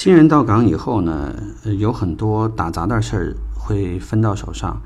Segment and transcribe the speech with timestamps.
[0.00, 1.34] 新人到岗以后呢，
[1.76, 4.80] 有很多打杂的事儿会分到手上。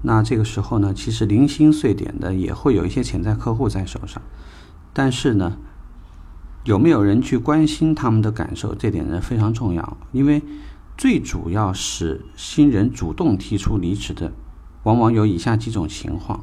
[0.00, 4.22] 那这个时候呢，其实零星碎点的也会有一些潜在客户在手上。
[4.94, 5.58] 但是呢，
[6.64, 9.98] 有没有人去关心他们的感受，这点呢非常重要。
[10.12, 10.42] 因为
[10.96, 14.32] 最主要是新人主动提出离职的，
[14.84, 16.42] 往往有以下几种情况。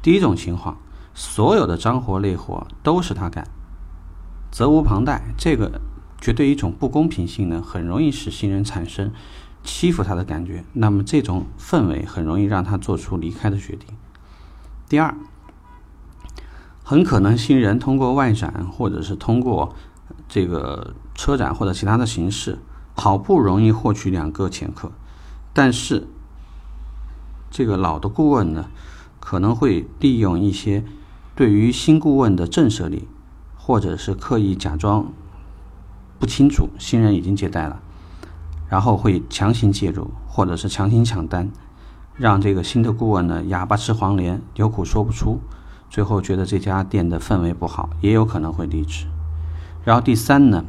[0.00, 0.78] 第一种情况，
[1.14, 3.44] 所有的脏活累活都是他干，
[4.52, 5.34] 责无旁贷。
[5.36, 5.80] 这个。
[6.20, 9.10] 绝对一种不公平性呢，很容易使新人产生
[9.64, 10.64] 欺负他的感觉。
[10.74, 13.88] 那么这种氛围很容易让他做出离开的决定。
[14.88, 15.16] 第二，
[16.84, 19.74] 很可能新人通过外展或者是通过
[20.28, 22.58] 这个车展或者其他的形式，
[22.94, 24.92] 好不容易获取两个潜客，
[25.54, 26.06] 但是
[27.50, 28.68] 这个老的顾问呢，
[29.20, 30.84] 可能会利用一些
[31.34, 33.08] 对于新顾问的震慑力，
[33.56, 35.12] 或者是刻意假装。
[36.20, 37.80] 不清楚新人已经接待了，
[38.68, 41.50] 然后会强行介入，或者是强行抢单，
[42.14, 45.40] 让这个新的顾问呢哑巴吃黄连，有苦说不出，
[45.88, 49.06] 最后觉得这家店的氛围不好，也有可能会离职。
[49.82, 50.62] 然后第三呢，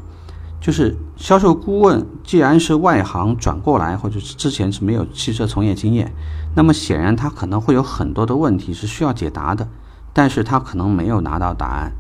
[0.62, 6.14] 就是销售顾问既然是外行转过来，或者是之前是没有汽车从业经验，
[6.56, 9.68] 那么显然他可能会有很多的问题是需要解答的，
[10.14, 11.92] 但是他可能没有拿到答案。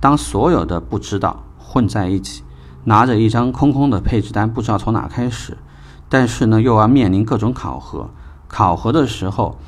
[0.00, 2.42] 当所有的不知道混在一起。
[2.84, 5.56] 拿着一张空空的配置单，不知道从哪开始，
[6.08, 8.10] 但是呢，又要面临各种考核。
[8.46, 9.58] 考核的时候，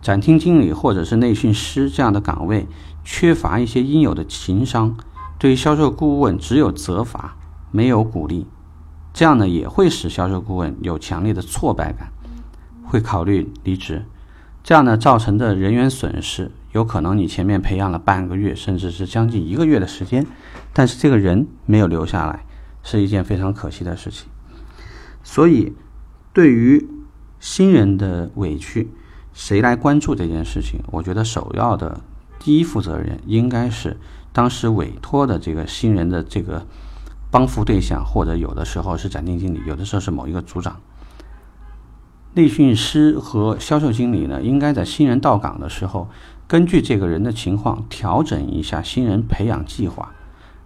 [0.00, 2.66] 展厅经理或者是内训师这样的岗位
[3.04, 4.96] 缺乏一些应有的情商，
[5.38, 7.36] 对于销售顾问只有责罚，
[7.70, 8.46] 没有鼓励，
[9.12, 12.10] 这样呢也会使销售顾问有强烈的挫败感，
[12.84, 14.04] 会考虑离职。
[14.64, 20.26] 这样呢造成的人员损失，有可能你前面培养了半个月，甚至是将近一个月的时间，
[20.72, 22.44] 但是这个人没有留下来。
[22.82, 24.28] 是一件非常可惜的事情，
[25.22, 25.72] 所以
[26.32, 26.88] 对于
[27.38, 28.90] 新人的委屈，
[29.32, 30.80] 谁来关注这件事情？
[30.90, 32.00] 我觉得首要的
[32.40, 33.96] 第一负责人应该是
[34.32, 36.66] 当时委托的这个新人的这个
[37.30, 40.80] 帮扶对象，或者有的时候是展厅经理，有的时候是某一个组长。
[42.34, 46.08] 内训师和销售经理呢，应该在新人到岗的时候，
[46.48, 50.12] 根据这个人的情况调整一下新人培养计划，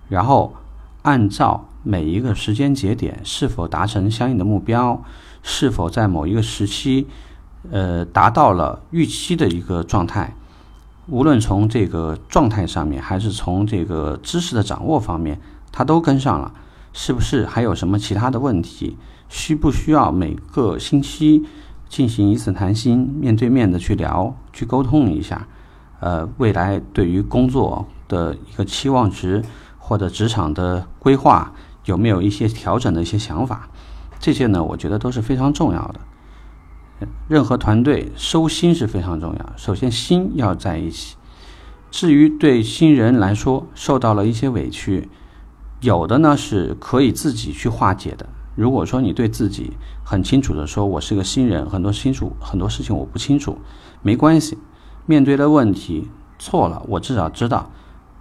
[0.09, 0.55] 然后
[1.03, 1.69] 按照。
[1.89, 5.01] 每一个时间节点是否达成相应的目标，
[5.41, 7.07] 是否在某一个时期，
[7.71, 10.35] 呃，达到了预期的一个状态，
[11.07, 16.53] 无论从这个状态上面，还是从这个知识的掌握方面，他都跟上了。
[16.93, 18.97] 是不是还有什么其他的问题？
[19.29, 21.45] 需不需要每个星期
[21.89, 25.47] 进行一次谈心，面对面的去聊，去沟通一下？
[26.01, 29.45] 呃，未来对于工作的一个期望值
[29.79, 31.53] 或者职场的规划。
[31.87, 33.69] 有没有一些调整的一些想法？
[34.21, 36.01] 这些呢，我觉得都是非常重要的。
[37.29, 41.17] 任何团队收心是非常重要，首先心要在一起。
[41.91, 45.09] 至于对新人来说受到了一些委屈，
[45.81, 48.27] 有的呢是可以自己去化解的。
[48.55, 53.59] 如果说你对自己很清楚的说，我是个新人，很多清楚很多事情我不清楚，
[54.03, 54.59] 没关系。
[55.05, 56.09] 面对的问题
[56.39, 57.71] 错了，我至少知道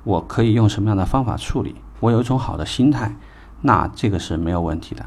[0.03, 3.15] 我可以用什么样的方法处理，我有一种好的心态。
[3.61, 5.05] 那这个是没有问题的。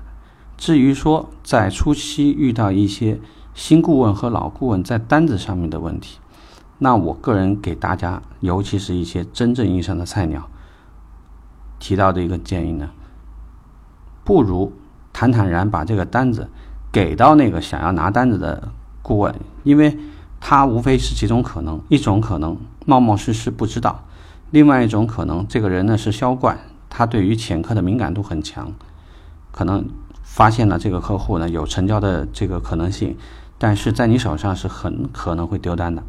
[0.56, 3.20] 至于说在初期遇到一些
[3.54, 6.18] 新顾问和老顾问在单子上面的问题，
[6.78, 10.48] 那我个人给大家，尤其是一些真正意义上的菜鸟，
[11.78, 12.90] 提到的一个建议呢，
[14.24, 14.72] 不如
[15.12, 16.48] 坦坦然把这个单子
[16.90, 18.70] 给到那个想要拿单子的
[19.02, 19.96] 顾问，因为
[20.40, 24.04] 他无非是几种可能：一种可能冒冒失失不知道；
[24.50, 26.58] 另外一种可能，这个人呢是销冠。
[26.90, 28.72] 他对于潜客的敏感度很强，
[29.50, 29.88] 可能
[30.22, 33.16] 发现了这个客户呢有成交的这个可能性，
[33.58, 36.02] 但是在你手上是很可能会丢单的。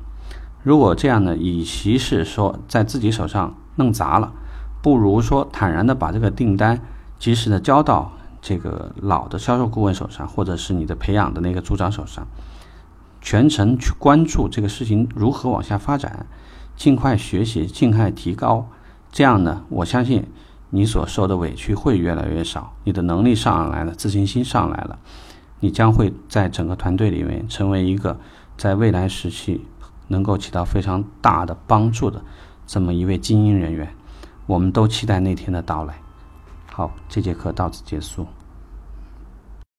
[0.64, 4.32] 如果这样呢，与其是说在自己手上弄砸了，
[4.82, 6.82] 不如说坦然的把这个订单
[7.18, 8.12] 及时的交到
[8.42, 12.28] 这个老的销售顾问手上，或者是你的培养的那个组长手上，
[13.22, 16.26] 全程去关注这个事情如何往下发展，
[16.76, 18.68] 尽快学习，尽快提高。
[19.12, 20.26] 这样呢，我相信。
[20.70, 25.00] 你所受的委屈会越来越少，你的能力上来了，自信心上来了，
[25.60, 28.20] 你将会在整个团队里面成为一个
[28.56, 29.66] 在未来时期
[30.08, 32.22] 能够起到非常大的帮助的
[32.68, 33.88] 这么一位精英人员。
[34.46, 35.96] 我们都期待那天的到来。
[36.72, 38.26] 好，这节课到此结束。